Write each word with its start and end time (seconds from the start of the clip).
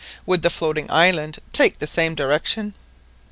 Would 0.25 0.41
the 0.41 0.49
floating 0.49 0.89
island 0.89 1.37
take 1.53 1.77
the 1.77 1.85
same 1.85 2.15
direction? 2.15 2.73